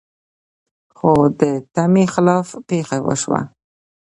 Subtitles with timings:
[0.97, 1.41] خو د
[1.75, 3.41] تمې خلاف پېښه وشوه.